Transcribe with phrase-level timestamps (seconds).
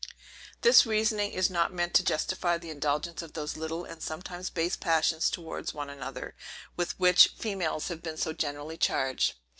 [0.61, 4.75] This reasoning is not meant to justify the indulgence of those little and sometimes base
[4.75, 6.33] passions towards one another,
[6.75, 9.35] with which females have been so generally charged.